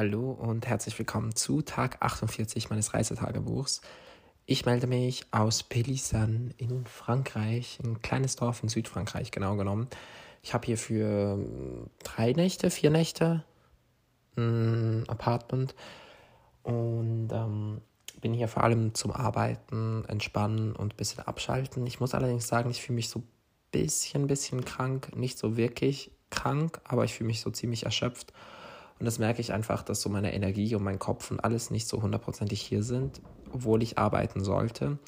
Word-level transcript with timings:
Hallo 0.00 0.30
und 0.30 0.66
herzlich 0.66 0.98
willkommen 0.98 1.36
zu 1.36 1.60
Tag 1.60 1.98
48 2.00 2.70
meines 2.70 2.94
Reisetagebuchs. 2.94 3.82
Ich 4.46 4.64
melde 4.64 4.86
mich 4.86 5.26
aus 5.30 5.62
Pélissan 5.62 6.54
in 6.56 6.86
Frankreich, 6.86 7.78
ein 7.84 8.00
kleines 8.00 8.34
Dorf 8.34 8.62
in 8.62 8.70
Südfrankreich 8.70 9.30
genau 9.30 9.56
genommen. 9.56 9.88
Ich 10.42 10.54
habe 10.54 10.64
hier 10.64 10.78
für 10.78 11.38
drei 12.02 12.32
Nächte, 12.32 12.70
vier 12.70 12.88
Nächte 12.88 13.44
ein 14.38 15.04
Apartment 15.06 15.74
und 16.62 17.28
ähm, 17.30 17.82
bin 18.22 18.32
hier 18.32 18.48
vor 18.48 18.64
allem 18.64 18.94
zum 18.94 19.10
Arbeiten, 19.10 20.06
Entspannen 20.08 20.74
und 20.74 20.94
ein 20.94 20.96
bisschen 20.96 21.26
abschalten. 21.26 21.86
Ich 21.86 22.00
muss 22.00 22.14
allerdings 22.14 22.48
sagen, 22.48 22.70
ich 22.70 22.80
fühle 22.80 22.96
mich 22.96 23.10
so 23.10 23.18
ein 23.18 23.28
bisschen, 23.70 24.28
bisschen 24.28 24.64
krank, 24.64 25.14
nicht 25.14 25.36
so 25.36 25.58
wirklich 25.58 26.10
krank, 26.30 26.80
aber 26.84 27.04
ich 27.04 27.12
fühle 27.12 27.26
mich 27.26 27.42
so 27.42 27.50
ziemlich 27.50 27.82
erschöpft. 27.84 28.32
Und 29.00 29.06
das 29.06 29.18
merke 29.18 29.40
ich 29.40 29.52
einfach, 29.52 29.82
dass 29.82 30.02
so 30.02 30.10
meine 30.10 30.34
Energie 30.34 30.74
und 30.74 30.84
mein 30.84 30.98
Kopf 30.98 31.30
und 31.30 31.40
alles 31.40 31.70
nicht 31.70 31.88
so 31.88 32.02
hundertprozentig 32.02 32.60
hier 32.60 32.82
sind, 32.82 33.22
obwohl 33.50 33.82
ich 33.82 33.96
arbeiten 33.98 34.44
sollte. 34.44 34.98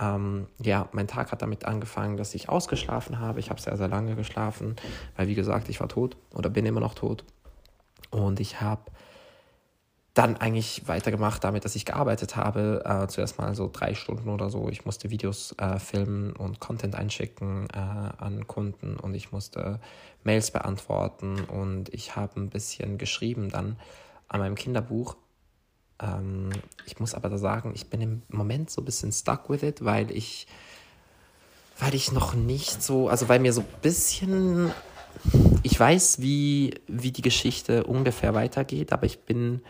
Ähm, 0.00 0.46
ja, 0.62 0.88
mein 0.92 1.08
Tag 1.08 1.32
hat 1.32 1.42
damit 1.42 1.64
angefangen, 1.64 2.16
dass 2.16 2.34
ich 2.36 2.48
ausgeschlafen 2.48 3.18
habe. 3.18 3.40
Ich 3.40 3.50
habe 3.50 3.60
sehr, 3.60 3.76
sehr 3.76 3.88
lange 3.88 4.14
geschlafen, 4.14 4.76
weil 5.16 5.26
wie 5.26 5.34
gesagt, 5.34 5.68
ich 5.68 5.80
war 5.80 5.88
tot 5.88 6.16
oder 6.32 6.48
bin 6.48 6.64
immer 6.64 6.78
noch 6.78 6.94
tot. 6.94 7.24
Und 8.10 8.38
ich 8.38 8.60
habe 8.60 8.82
dann 10.14 10.36
eigentlich 10.36 10.86
weitergemacht 10.86 11.42
damit, 11.42 11.64
dass 11.64 11.74
ich 11.74 11.84
gearbeitet 11.84 12.36
habe. 12.36 12.82
Äh, 12.84 13.08
zuerst 13.08 13.36
mal 13.38 13.54
so 13.56 13.68
drei 13.70 13.94
Stunden 13.94 14.28
oder 14.28 14.48
so. 14.48 14.68
Ich 14.68 14.84
musste 14.86 15.10
Videos 15.10 15.56
äh, 15.58 15.80
filmen 15.80 16.32
und 16.34 16.60
Content 16.60 16.94
einschicken 16.94 17.66
äh, 17.74 17.78
an 17.78 18.46
Kunden 18.46 18.96
und 18.96 19.14
ich 19.14 19.32
musste 19.32 19.80
Mails 20.22 20.52
beantworten 20.52 21.40
und 21.44 21.92
ich 21.92 22.14
habe 22.14 22.40
ein 22.40 22.48
bisschen 22.48 22.96
geschrieben 22.96 23.50
dann 23.50 23.76
an 24.28 24.38
meinem 24.38 24.54
Kinderbuch. 24.54 25.16
Ähm, 26.00 26.50
ich 26.86 27.00
muss 27.00 27.14
aber 27.14 27.28
da 27.28 27.36
sagen, 27.36 27.72
ich 27.74 27.90
bin 27.90 28.00
im 28.00 28.22
Moment 28.28 28.70
so 28.70 28.82
ein 28.82 28.84
bisschen 28.84 29.10
stuck 29.10 29.50
with 29.50 29.64
it, 29.64 29.84
weil 29.84 30.12
ich, 30.12 30.46
weil 31.80 31.92
ich 31.92 32.12
noch 32.12 32.34
nicht 32.34 32.84
so, 32.84 33.08
also 33.08 33.28
weil 33.28 33.40
mir 33.40 33.52
so 33.52 33.62
ein 33.62 33.80
bisschen, 33.82 34.70
ich 35.64 35.78
weiß, 35.78 36.20
wie, 36.20 36.74
wie 36.86 37.10
die 37.10 37.22
Geschichte 37.22 37.82
ungefähr 37.82 38.32
weitergeht, 38.32 38.92
aber 38.92 39.06
ich 39.06 39.20
bin 39.24 39.60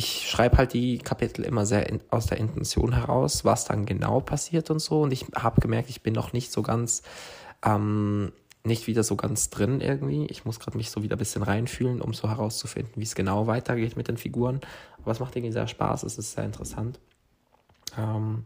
ich 0.00 0.30
schreibe 0.30 0.56
halt 0.56 0.72
die 0.72 0.96
Kapitel 0.96 1.44
immer 1.44 1.66
sehr 1.66 1.86
in, 1.90 2.00
aus 2.08 2.24
der 2.24 2.38
Intention 2.38 2.94
heraus, 2.94 3.44
was 3.44 3.66
dann 3.66 3.84
genau 3.84 4.20
passiert 4.20 4.70
und 4.70 4.78
so. 4.78 5.02
Und 5.02 5.12
ich 5.12 5.26
habe 5.34 5.60
gemerkt, 5.60 5.90
ich 5.90 6.02
bin 6.02 6.14
noch 6.14 6.32
nicht 6.32 6.50
so 6.52 6.62
ganz, 6.62 7.02
ähm, 7.62 8.32
nicht 8.64 8.86
wieder 8.86 9.02
so 9.02 9.14
ganz 9.14 9.50
drin 9.50 9.82
irgendwie. 9.82 10.24
Ich 10.28 10.46
muss 10.46 10.58
gerade 10.58 10.78
mich 10.78 10.90
so 10.90 11.02
wieder 11.02 11.16
ein 11.16 11.18
bisschen 11.18 11.42
reinfühlen, 11.42 12.00
um 12.00 12.14
so 12.14 12.30
herauszufinden, 12.30 12.94
wie 12.96 13.02
es 13.02 13.14
genau 13.14 13.46
weitergeht 13.46 13.98
mit 13.98 14.08
den 14.08 14.16
Figuren. 14.16 14.62
Aber 15.02 15.12
es 15.12 15.20
macht 15.20 15.36
irgendwie 15.36 15.52
sehr 15.52 15.68
Spaß, 15.68 16.04
es 16.04 16.16
ist 16.16 16.32
sehr 16.32 16.44
interessant. 16.44 16.98
Ähm, 17.98 18.44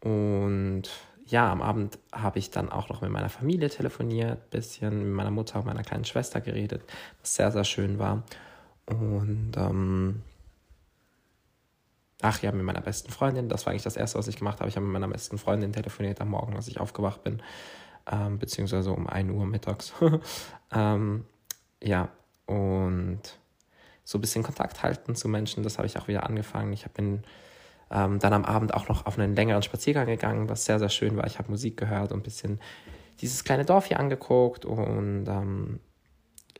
und 0.00 0.84
ja, 1.26 1.50
am 1.50 1.60
Abend 1.60 1.98
habe 2.12 2.38
ich 2.38 2.50
dann 2.50 2.70
auch 2.70 2.88
noch 2.88 3.00
mit 3.00 3.10
meiner 3.10 3.30
Familie 3.30 3.68
telefoniert, 3.68 4.48
bisschen 4.50 5.06
mit 5.06 5.12
meiner 5.12 5.32
Mutter 5.32 5.58
und 5.58 5.66
meiner 5.66 5.82
kleinen 5.82 6.04
Schwester 6.04 6.40
geredet, 6.40 6.82
was 7.20 7.34
sehr, 7.34 7.50
sehr 7.50 7.64
schön 7.64 7.98
war. 7.98 8.22
Und 8.86 9.52
ähm, 9.56 10.22
Ach 12.20 12.42
ja, 12.42 12.50
mit 12.50 12.64
meiner 12.64 12.80
besten 12.80 13.12
Freundin. 13.12 13.48
Das 13.48 13.64
war 13.64 13.70
eigentlich 13.70 13.84
das 13.84 13.96
Erste, 13.96 14.18
was 14.18 14.28
ich 14.28 14.36
gemacht 14.36 14.60
habe. 14.60 14.68
Ich 14.68 14.76
habe 14.76 14.86
mit 14.86 14.92
meiner 14.92 15.08
besten 15.08 15.38
Freundin 15.38 15.72
telefoniert 15.72 16.20
am 16.20 16.30
Morgen, 16.30 16.56
als 16.56 16.66
ich 16.66 16.80
aufgewacht 16.80 17.22
bin. 17.22 17.42
Ähm, 18.10 18.38
beziehungsweise 18.38 18.92
um 18.92 19.06
1 19.06 19.30
Uhr 19.30 19.46
mittags. 19.46 19.92
ähm, 20.72 21.24
ja, 21.82 22.08
und 22.46 23.20
so 24.04 24.18
ein 24.18 24.20
bisschen 24.20 24.42
Kontakt 24.42 24.82
halten 24.82 25.14
zu 25.14 25.28
Menschen, 25.28 25.62
das 25.62 25.76
habe 25.78 25.86
ich 25.86 25.98
auch 25.98 26.08
wieder 26.08 26.24
angefangen. 26.24 26.72
Ich 26.72 26.84
bin 26.86 27.22
ähm, 27.90 28.18
dann 28.18 28.32
am 28.32 28.44
Abend 28.44 28.74
auch 28.74 28.88
noch 28.88 29.06
auf 29.06 29.18
einen 29.18 29.36
längeren 29.36 29.62
Spaziergang 29.62 30.06
gegangen, 30.06 30.48
was 30.48 30.64
sehr, 30.64 30.78
sehr 30.78 30.88
schön 30.88 31.16
war. 31.16 31.26
Ich 31.26 31.38
habe 31.38 31.50
Musik 31.50 31.76
gehört 31.76 32.12
und 32.12 32.20
ein 32.20 32.22
bisschen 32.22 32.58
dieses 33.20 33.44
kleine 33.44 33.64
Dorf 33.64 33.86
hier 33.86 34.00
angeguckt. 34.00 34.64
Und 34.64 35.26
ähm, 35.28 35.80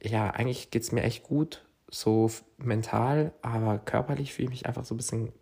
ja, 0.02 0.30
eigentlich 0.30 0.70
geht 0.70 0.82
es 0.82 0.92
mir 0.92 1.02
echt 1.02 1.22
gut, 1.24 1.64
so 1.90 2.30
mental, 2.58 3.32
aber 3.42 3.78
körperlich 3.78 4.34
fühle 4.34 4.46
ich 4.46 4.50
mich 4.50 4.66
einfach 4.66 4.84
so 4.84 4.94
ein 4.94 4.98
bisschen 4.98 5.32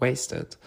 wasted. 0.00 0.58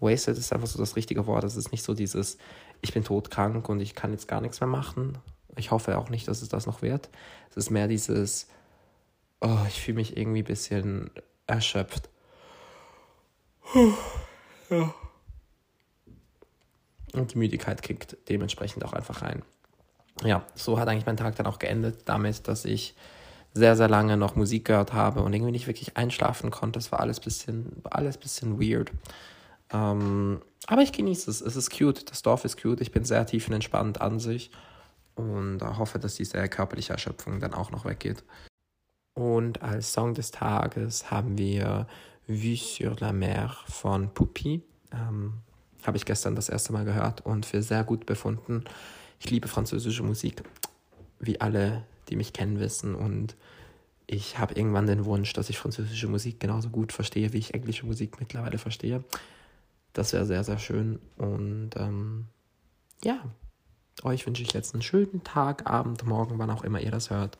Wasted 0.00 0.38
ist 0.38 0.52
einfach 0.52 0.68
so 0.68 0.78
das 0.78 0.96
richtige 0.96 1.26
Wort. 1.26 1.44
Es 1.44 1.56
ist 1.56 1.72
nicht 1.72 1.84
so 1.84 1.94
dieses, 1.94 2.38
ich 2.80 2.92
bin 2.92 3.04
todkrank 3.04 3.68
und 3.68 3.80
ich 3.80 3.94
kann 3.94 4.12
jetzt 4.12 4.28
gar 4.28 4.40
nichts 4.40 4.60
mehr 4.60 4.68
machen. 4.68 5.18
Ich 5.56 5.70
hoffe 5.70 5.98
auch 5.98 6.08
nicht, 6.08 6.28
dass 6.28 6.42
es 6.42 6.48
das 6.48 6.66
noch 6.66 6.82
wird. 6.82 7.10
Es 7.50 7.56
ist 7.56 7.70
mehr 7.70 7.88
dieses, 7.88 8.46
oh, 9.40 9.58
ich 9.68 9.80
fühle 9.80 9.96
mich 9.96 10.16
irgendwie 10.16 10.42
ein 10.42 10.44
bisschen 10.44 11.10
erschöpft. 11.46 12.08
Ja. 14.70 14.94
Und 17.12 17.34
die 17.34 17.38
Müdigkeit 17.38 17.82
kickt 17.82 18.16
dementsprechend 18.28 18.84
auch 18.84 18.92
einfach 18.92 19.22
rein. 19.22 19.42
Ja, 20.22 20.44
so 20.54 20.78
hat 20.78 20.88
eigentlich 20.88 21.06
mein 21.06 21.16
Tag 21.16 21.36
dann 21.36 21.46
auch 21.46 21.58
geendet, 21.58 22.02
damit, 22.08 22.46
dass 22.46 22.64
ich 22.64 22.94
sehr, 23.52 23.76
sehr 23.76 23.88
lange 23.88 24.16
noch 24.16 24.36
Musik 24.36 24.66
gehört 24.66 24.92
habe 24.92 25.22
und 25.22 25.32
irgendwie 25.32 25.52
nicht 25.52 25.66
wirklich 25.66 25.96
einschlafen 25.96 26.50
konnte. 26.50 26.78
Das 26.78 26.92
war 26.92 27.00
alles 27.00 27.20
bisschen, 27.20 27.82
alles 27.84 28.16
bisschen 28.16 28.60
weird. 28.60 28.92
Ähm, 29.72 30.40
aber 30.66 30.82
ich 30.82 30.92
genieße 30.92 31.30
es. 31.30 31.40
Es 31.40 31.56
ist 31.56 31.70
cute. 31.70 32.10
Das 32.10 32.22
Dorf 32.22 32.44
ist 32.44 32.60
cute. 32.60 32.80
Ich 32.80 32.92
bin 32.92 33.04
sehr 33.04 33.26
tiefenentspannt 33.26 34.00
an 34.00 34.20
sich 34.20 34.50
und 35.14 35.60
hoffe, 35.62 35.98
dass 35.98 36.14
diese 36.14 36.48
körperliche 36.48 36.92
Erschöpfung 36.92 37.40
dann 37.40 37.54
auch 37.54 37.70
noch 37.70 37.84
weggeht. 37.84 38.24
Und 39.14 39.62
als 39.62 39.92
Song 39.92 40.14
des 40.14 40.30
Tages 40.30 41.10
haben 41.10 41.36
wir 41.36 41.86
Vue 42.26 42.56
sur 42.56 42.96
la 43.00 43.12
mer 43.12 43.56
von 43.66 44.14
Puppy. 44.14 44.62
Ähm, 44.92 45.34
Habe 45.82 45.96
ich 45.96 46.04
gestern 46.04 46.36
das 46.36 46.48
erste 46.48 46.72
Mal 46.72 46.84
gehört 46.84 47.26
und 47.26 47.46
für 47.46 47.62
sehr 47.62 47.84
gut 47.84 48.06
befunden. 48.06 48.64
Ich 49.18 49.30
liebe 49.30 49.48
französische 49.48 50.02
Musik, 50.02 50.42
wie 51.18 51.40
alle 51.40 51.84
die 52.10 52.16
mich 52.16 52.32
kennen, 52.32 52.60
wissen. 52.60 52.94
Und 52.94 53.36
ich 54.06 54.38
habe 54.38 54.54
irgendwann 54.54 54.86
den 54.86 55.04
Wunsch, 55.04 55.32
dass 55.32 55.50
ich 55.50 55.58
französische 55.58 56.08
Musik 56.08 56.40
genauso 56.40 56.68
gut 56.68 56.92
verstehe, 56.92 57.32
wie 57.32 57.38
ich 57.38 57.54
englische 57.54 57.86
Musik 57.86 58.20
mittlerweile 58.20 58.58
verstehe. 58.58 59.04
Das 59.92 60.12
wäre 60.12 60.26
sehr, 60.26 60.44
sehr 60.44 60.58
schön. 60.58 60.98
Und 61.16 61.70
ähm, 61.76 62.26
ja, 63.04 63.24
euch 64.02 64.26
wünsche 64.26 64.42
ich 64.42 64.52
jetzt 64.52 64.74
einen 64.74 64.82
schönen 64.82 65.24
Tag, 65.24 65.68
Abend, 65.68 66.04
Morgen, 66.06 66.38
wann 66.38 66.50
auch 66.50 66.64
immer 66.64 66.80
ihr 66.80 66.90
das 66.90 67.10
hört. 67.10 67.38